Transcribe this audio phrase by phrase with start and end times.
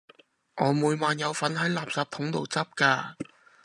[0.55, 3.13] 我每晚有份喺垃圾筒度執㗎